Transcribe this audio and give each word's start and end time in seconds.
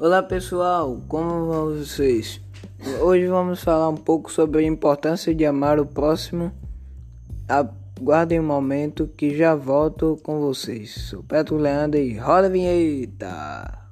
Olá 0.00 0.20
pessoal, 0.24 1.00
como 1.06 1.46
vão 1.46 1.66
vocês? 1.76 2.40
Hoje 3.00 3.28
vamos 3.28 3.62
falar 3.62 3.88
um 3.88 3.96
pouco 3.96 4.30
sobre 4.30 4.58
a 4.58 4.66
importância 4.66 5.32
de 5.32 5.46
amar 5.46 5.78
o 5.78 5.86
próximo. 5.86 6.52
Aguardem 7.48 8.40
um 8.40 8.44
momento 8.44 9.06
que 9.06 9.36
já 9.36 9.54
volto 9.54 10.18
com 10.24 10.40
vocês. 10.40 10.92
Sou 11.10 11.22
Petro 11.22 11.56
Leandro 11.56 12.00
e 12.00 12.18
roda 12.18 12.48
a 12.48 12.50
vinheta! 12.50 13.83